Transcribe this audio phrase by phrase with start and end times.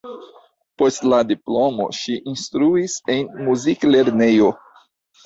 [0.81, 4.49] Post la diplomo ŝi instruis en muziklernejo.